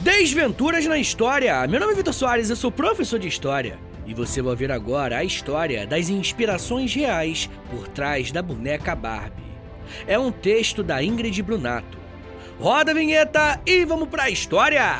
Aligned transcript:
Desventuras 0.00 0.86
na 0.86 0.96
História! 0.96 1.66
Meu 1.66 1.78
nome 1.78 1.92
é 1.92 1.96
Vitor 1.96 2.14
Soares, 2.14 2.48
eu 2.48 2.56
sou 2.56 2.72
professor 2.72 3.18
de 3.18 3.28
História. 3.28 3.78
E 4.06 4.14
você 4.14 4.40
vai 4.40 4.56
ver 4.56 4.72
agora 4.72 5.18
a 5.18 5.24
história 5.24 5.86
das 5.86 6.08
inspirações 6.08 6.94
reais 6.94 7.50
por 7.70 7.86
trás 7.86 8.32
da 8.32 8.40
boneca 8.40 8.94
Barbie. 8.96 9.42
É 10.06 10.18
um 10.18 10.32
texto 10.32 10.82
da 10.82 11.04
Ingrid 11.04 11.42
Brunato. 11.42 11.98
Roda 12.58 12.92
a 12.92 12.94
vinheta 12.94 13.60
e 13.66 13.84
vamos 13.84 14.08
pra 14.08 14.30
história! 14.30 14.96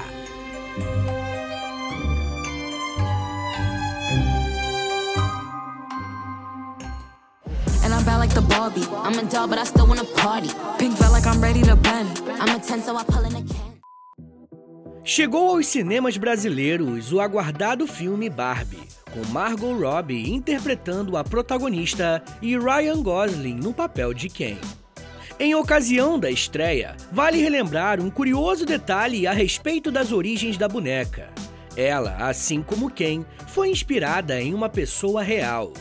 And 13.22 13.59
Chegou 15.02 15.50
aos 15.50 15.66
cinemas 15.66 16.16
brasileiros 16.18 17.10
o 17.10 17.20
aguardado 17.20 17.86
filme 17.86 18.28
Barbie, 18.28 18.86
com 19.10 19.26
Margot 19.32 19.72
Robbie 19.72 20.30
interpretando 20.30 21.16
a 21.16 21.24
protagonista 21.24 22.22
e 22.42 22.56
Ryan 22.56 23.02
Gosling 23.02 23.54
no 23.54 23.72
papel 23.72 24.12
de 24.12 24.28
Ken. 24.28 24.58
Em 25.38 25.54
ocasião 25.54 26.18
da 26.18 26.30
estreia, 26.30 26.94
vale 27.10 27.38
relembrar 27.38 27.98
um 27.98 28.10
curioso 28.10 28.66
detalhe 28.66 29.26
a 29.26 29.32
respeito 29.32 29.90
das 29.90 30.12
origens 30.12 30.58
da 30.58 30.68
boneca. 30.68 31.30
Ela, 31.74 32.16
assim 32.28 32.62
como 32.62 32.90
Ken, 32.90 33.24
foi 33.48 33.70
inspirada 33.70 34.40
em 34.40 34.52
uma 34.52 34.68
pessoa 34.68 35.22
real. 35.22 35.72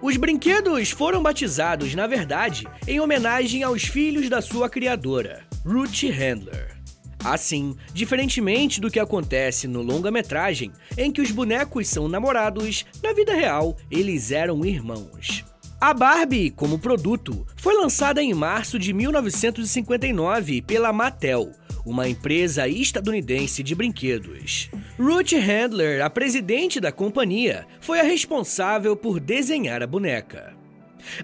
Os 0.00 0.16
brinquedos 0.16 0.90
foram 0.90 1.20
batizados, 1.20 1.94
na 1.94 2.06
verdade, 2.06 2.68
em 2.86 3.00
homenagem 3.00 3.64
aos 3.64 3.82
filhos 3.82 4.30
da 4.30 4.40
sua 4.40 4.70
criadora, 4.70 5.42
Ruth 5.66 6.04
Handler. 6.04 6.79
Assim, 7.24 7.76
diferentemente 7.92 8.80
do 8.80 8.90
que 8.90 8.98
acontece 8.98 9.68
no 9.68 9.82
longa-metragem, 9.82 10.72
em 10.96 11.12
que 11.12 11.20
os 11.20 11.30
bonecos 11.30 11.88
são 11.88 12.08
namorados, 12.08 12.86
na 13.02 13.12
vida 13.12 13.34
real 13.34 13.76
eles 13.90 14.30
eram 14.30 14.64
irmãos. 14.64 15.44
A 15.80 15.94
Barbie, 15.94 16.50
como 16.50 16.78
produto, 16.78 17.46
foi 17.56 17.74
lançada 17.74 18.22
em 18.22 18.34
março 18.34 18.78
de 18.78 18.92
1959 18.92 20.60
pela 20.60 20.92
Mattel, 20.92 21.52
uma 21.86 22.06
empresa 22.06 22.68
estadunidense 22.68 23.62
de 23.62 23.74
brinquedos. 23.74 24.70
Ruth 24.98 25.32
Handler, 25.32 26.04
a 26.04 26.10
presidente 26.10 26.80
da 26.80 26.92
companhia, 26.92 27.66
foi 27.80 27.98
a 27.98 28.04
responsável 28.04 28.94
por 28.94 29.18
desenhar 29.18 29.82
a 29.82 29.86
boneca. 29.86 30.59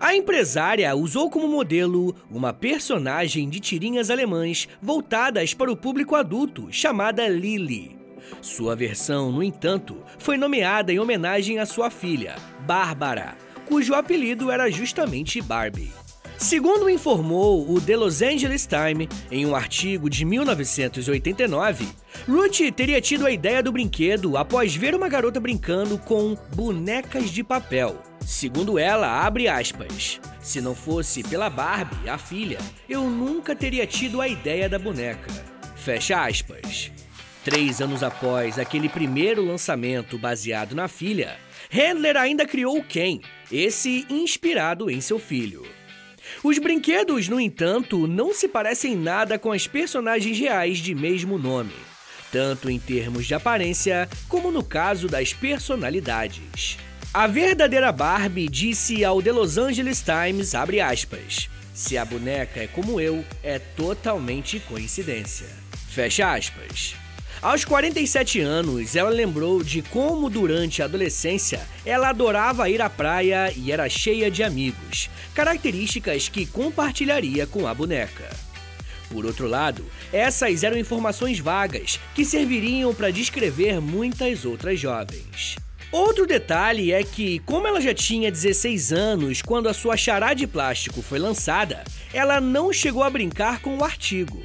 A 0.00 0.14
empresária 0.14 0.94
usou 0.94 1.30
como 1.30 1.48
modelo 1.48 2.14
uma 2.30 2.52
personagem 2.52 3.48
de 3.48 3.60
tirinhas 3.60 4.10
alemãs 4.10 4.68
voltadas 4.80 5.55
para 5.55 5.70
o 5.70 5.77
público 5.77 6.14
adulto, 6.14 6.68
chamada 6.70 7.28
Lily. 7.28 7.96
Sua 8.41 8.74
versão, 8.74 9.30
no 9.30 9.42
entanto, 9.42 9.98
foi 10.18 10.36
nomeada 10.36 10.92
em 10.92 10.98
homenagem 10.98 11.58
à 11.58 11.66
sua 11.66 11.91
filha, 11.91 12.36
Bárbara, 12.66 13.36
cujo 13.66 13.94
apelido 13.94 14.50
era 14.50 14.70
justamente 14.70 15.41
Barbie. 15.41 15.92
Segundo 16.38 16.90
informou 16.90 17.68
o 17.70 17.80
The 17.80 17.96
Los 17.96 18.20
Angeles 18.20 18.66
Times 18.66 19.08
em 19.30 19.46
um 19.46 19.56
artigo 19.56 20.11
de 20.11 20.24
1989, 20.24 21.88
Ruth 22.28 22.61
teria 22.74 23.00
tido 23.00 23.27
a 23.27 23.30
ideia 23.30 23.62
do 23.62 23.72
brinquedo 23.72 24.36
após 24.36 24.77
ver 24.77 24.94
uma 24.94 25.08
garota 25.08 25.40
brincando 25.40 25.96
com 25.96 26.36
bonecas 26.55 27.30
de 27.30 27.42
papel. 27.42 27.96
Segundo 28.27 28.77
ela, 28.77 29.24
abre 29.24 29.46
aspas, 29.46 30.20
se 30.41 30.60
não 30.60 30.74
fosse 30.74 31.22
pela 31.22 31.48
Barbie, 31.48 32.08
a 32.08 32.19
filha, 32.19 32.58
eu 32.88 33.08
nunca 33.08 33.55
teria 33.55 33.86
tido 33.86 34.20
a 34.20 34.27
ideia 34.27 34.68
da 34.68 34.80
boneca. 34.80 35.33
Fecha 35.77 36.27
aspas. 36.27 36.91
Três 37.44 37.80
anos 37.80 38.02
após 38.02 38.58
aquele 38.58 38.88
primeiro 38.88 39.44
lançamento 39.44 40.18
baseado 40.18 40.74
na 40.74 40.88
filha, 40.88 41.36
Handler 41.70 42.16
ainda 42.16 42.44
criou 42.44 42.78
o 42.78 42.83
Ken, 42.83 43.20
esse 43.50 44.05
inspirado 44.10 44.90
em 44.90 45.01
seu 45.01 45.20
filho. 45.20 45.64
Os 46.42 46.58
brinquedos, 46.58 47.28
no 47.28 47.39
entanto, 47.39 48.08
não 48.08 48.34
se 48.34 48.48
parecem 48.48 48.96
nada 48.96 49.39
com 49.39 49.52
as 49.52 49.68
personagens 49.68 50.36
reais 50.36 50.78
de 50.78 50.96
mesmo 50.96 51.39
nome, 51.39 51.74
tanto 52.33 52.68
em 52.68 52.80
termos 52.80 53.24
de 53.24 53.34
aparência 53.34 54.08
como 54.28 54.51
no 54.51 54.64
caso 54.64 55.06
das 55.06 55.33
personalidades. 55.33 56.77
A 57.14 57.27
verdadeira 57.27 57.90
Barbie 57.92 58.48
disse 58.48 59.05
ao 59.05 59.22
The 59.22 59.33
Los 59.33 59.56
Angeles 59.56 60.02
Times, 60.02 60.55
aspas, 60.55 61.48
se 61.72 61.96
a 61.96 62.05
boneca 62.05 62.61
é 62.61 62.67
como 62.67 63.00
eu, 63.00 63.24
é 63.42 63.58
totalmente 63.58 64.61
coincidência. 64.61 65.46
Fecha 65.89 66.33
aspas. 66.33 66.95
Aos 67.40 67.64
47 67.64 68.40
anos, 68.40 68.96
ela 68.96 69.11
lembrou 69.11 69.62
de 69.62 69.83
como 69.83 70.28
durante 70.28 70.83
a 70.83 70.86
adolescência 70.86 71.61
ela 71.84 72.08
adorava 72.08 72.68
ir 72.68 72.83
à 72.83 72.90
praia 72.90 73.52
e 73.55 73.70
era 73.72 73.89
cheia 73.89 74.30
de 74.30 74.42
amigos, 74.42 75.08
características 75.34 76.28
que 76.28 76.45
compartilharia 76.45 77.46
com 77.46 77.66
a 77.66 77.72
boneca. 77.72 78.28
Por 79.11 79.24
outro 79.24 79.46
lado, 79.46 79.84
essas 80.12 80.64
eram 80.64 80.77
informações 80.77 81.39
vagas 81.39 82.00
que 82.14 82.24
serviriam 82.24 82.95
para 82.95 83.11
descrever 83.11 83.80
muitas 83.80 84.45
outras 84.45 84.80
jovens. 84.80 85.56
Outro 85.92 86.27
detalhe 86.27 86.92
é 86.92 87.02
que, 87.05 87.39
como 87.41 87.67
ela 87.67 87.80
já 87.80 87.95
tinha 87.95 88.30
16 88.30 88.92
anos 88.92 89.41
quando 89.41 89.69
a 89.69 89.74
sua 89.74 89.97
chará 89.97 90.35
de 90.35 90.47
plástico 90.47 91.01
foi 91.01 91.19
lançada, 91.19 91.85
ela 92.13 92.41
não 92.41 92.73
chegou 92.73 93.02
a 93.02 93.11
brincar 93.11 93.61
com 93.61 93.79
o 93.79 93.85
artigo. 93.85 94.42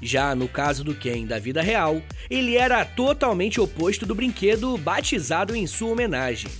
Já 0.00 0.34
no 0.34 0.48
caso 0.48 0.84
do 0.84 0.94
Ken 0.94 1.26
da 1.26 1.38
vida 1.38 1.60
real, 1.60 2.00
ele 2.30 2.56
era 2.56 2.84
totalmente 2.84 3.60
oposto 3.60 4.06
do 4.06 4.14
brinquedo 4.14 4.78
batizado 4.78 5.56
em 5.56 5.66
sua 5.66 5.90
homenagem. 5.90 6.50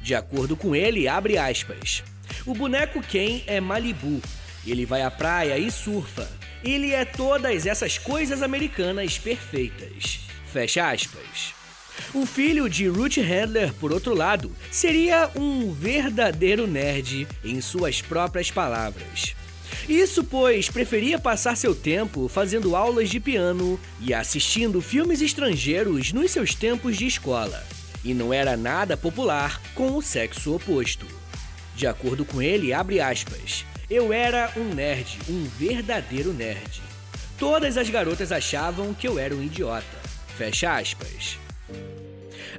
De 0.00 0.14
acordo 0.14 0.56
com 0.56 0.76
ele, 0.76 1.08
abre 1.08 1.38
aspas. 1.38 2.02
O 2.44 2.54
boneco 2.54 3.00
Ken 3.02 3.42
é 3.46 3.60
Malibu. 3.60 4.20
Ele 4.66 4.84
vai 4.84 5.02
à 5.02 5.10
praia 5.10 5.56
e 5.58 5.70
surfa. 5.70 6.28
Ele 6.62 6.92
é 6.92 7.04
todas 7.04 7.66
essas 7.66 7.98
coisas 7.98 8.42
americanas 8.42 9.18
perfeitas. 9.18 10.20
Fecha 10.52 10.90
aspas. 10.90 11.61
O 12.14 12.26
filho 12.26 12.68
de 12.68 12.86
Ruth 12.88 13.16
Handler, 13.16 13.72
por 13.74 13.92
outro 13.92 14.14
lado, 14.14 14.50
seria 14.70 15.30
um 15.36 15.72
verdadeiro 15.72 16.66
nerd, 16.66 17.26
em 17.44 17.60
suas 17.60 18.02
próprias 18.02 18.50
palavras. 18.50 19.34
Isso 19.88 20.22
pois 20.22 20.68
preferia 20.68 21.18
passar 21.18 21.56
seu 21.56 21.74
tempo 21.74 22.28
fazendo 22.28 22.76
aulas 22.76 23.08
de 23.08 23.18
piano 23.18 23.80
e 24.00 24.14
assistindo 24.14 24.80
filmes 24.80 25.20
estrangeiros 25.20 26.12
nos 26.12 26.30
seus 26.30 26.54
tempos 26.54 26.96
de 26.96 27.06
escola, 27.06 27.64
e 28.04 28.14
não 28.14 28.32
era 28.32 28.56
nada 28.56 28.96
popular 28.96 29.60
com 29.74 29.96
o 29.96 30.02
sexo 30.02 30.54
oposto. 30.54 31.06
De 31.74 31.86
acordo 31.86 32.24
com 32.24 32.42
ele, 32.42 32.72
abre 32.72 33.00
aspas, 33.00 33.64
eu 33.90 34.12
era 34.12 34.52
um 34.56 34.74
nerd, 34.74 35.18
um 35.28 35.44
verdadeiro 35.58 36.32
nerd. 36.32 36.82
Todas 37.38 37.76
as 37.76 37.90
garotas 37.90 38.30
achavam 38.30 38.94
que 38.94 39.08
eu 39.08 39.18
era 39.18 39.34
um 39.34 39.42
idiota. 39.42 40.02
Fecha 40.36 40.76
aspas. 40.76 41.38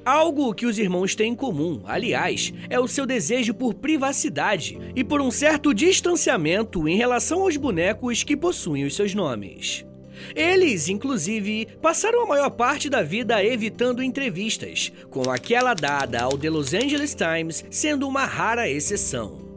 Algo 0.05 0.53
que 0.53 0.65
os 0.65 0.77
irmãos 0.77 1.15
têm 1.15 1.31
em 1.31 1.35
comum, 1.35 1.81
aliás, 1.85 2.53
é 2.69 2.77
o 2.77 2.87
seu 2.89 3.05
desejo 3.05 3.53
por 3.53 3.73
privacidade 3.73 4.77
e 4.93 5.01
por 5.01 5.21
um 5.21 5.31
certo 5.31 5.73
distanciamento 5.73 6.89
em 6.89 6.97
relação 6.97 7.41
aos 7.41 7.55
bonecos 7.55 8.21
que 8.21 8.35
possuem 8.35 8.83
os 8.83 8.95
seus 8.95 9.13
nomes. 9.13 9.85
Eles, 10.35 10.89
inclusive, 10.89 11.67
passaram 11.81 12.23
a 12.23 12.27
maior 12.27 12.49
parte 12.49 12.89
da 12.89 13.01
vida 13.01 13.43
evitando 13.43 14.03
entrevistas, 14.03 14.91
com 15.09 15.29
aquela 15.29 15.73
dada 15.73 16.21
ao 16.21 16.37
The 16.37 16.49
Los 16.49 16.73
Angeles 16.73 17.15
Times 17.15 17.63
sendo 17.69 18.07
uma 18.07 18.25
rara 18.25 18.69
exceção. 18.69 19.52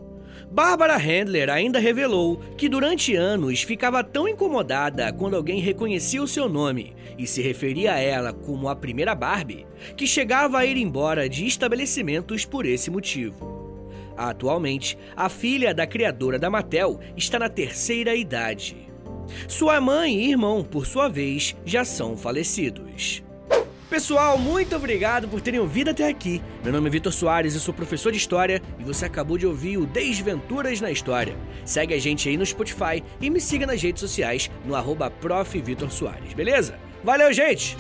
Barbara 0.56 0.96
Handler 0.96 1.50
ainda 1.50 1.78
revelou 1.78 2.38
que 2.56 2.66
durante 2.66 3.14
anos 3.14 3.60
ficava 3.60 4.02
tão 4.02 4.26
incomodada 4.26 5.12
quando 5.12 5.36
alguém 5.36 5.60
reconhecia 5.60 6.22
o 6.22 6.26
seu 6.26 6.48
nome 6.48 6.96
e 7.18 7.26
se 7.26 7.42
referia 7.42 7.92
a 7.92 7.98
ela 7.98 8.32
como 8.32 8.66
a 8.70 8.74
primeira 8.74 9.14
Barbie, 9.14 9.66
que 9.98 10.06
chegava 10.06 10.56
a 10.56 10.64
ir 10.64 10.78
embora 10.78 11.28
de 11.28 11.46
estabelecimentos 11.46 12.46
por 12.46 12.64
esse 12.64 12.90
motivo. 12.90 13.84
Atualmente, 14.16 14.96
a 15.14 15.28
filha 15.28 15.74
da 15.74 15.86
criadora 15.86 16.38
da 16.38 16.48
Mattel 16.48 17.00
está 17.14 17.38
na 17.38 17.50
terceira 17.50 18.16
idade. 18.16 18.90
Sua 19.46 19.78
mãe 19.78 20.16
e 20.16 20.30
irmão, 20.30 20.64
por 20.64 20.86
sua 20.86 21.06
vez, 21.06 21.54
já 21.66 21.84
são 21.84 22.16
falecidos. 22.16 23.25
Pessoal, 23.88 24.36
muito 24.36 24.74
obrigado 24.74 25.28
por 25.28 25.40
terem 25.40 25.60
ouvido 25.60 25.90
até 25.90 26.08
aqui. 26.08 26.42
Meu 26.64 26.72
nome 26.72 26.88
é 26.88 26.90
Vitor 26.90 27.12
Soares, 27.12 27.54
eu 27.54 27.60
sou 27.60 27.72
professor 27.72 28.10
de 28.10 28.18
História 28.18 28.60
e 28.80 28.82
você 28.82 29.04
acabou 29.04 29.38
de 29.38 29.46
ouvir 29.46 29.78
o 29.78 29.86
Desventuras 29.86 30.80
na 30.80 30.90
História. 30.90 31.36
Segue 31.64 31.94
a 31.94 31.98
gente 31.98 32.28
aí 32.28 32.36
no 32.36 32.44
Spotify 32.44 33.02
e 33.20 33.30
me 33.30 33.40
siga 33.40 33.64
nas 33.64 33.80
redes 33.80 34.00
sociais 34.00 34.50
no 34.64 34.74
arroba 34.74 35.12
beleza? 36.34 36.76
Valeu, 37.04 37.32
gente! 37.32 37.76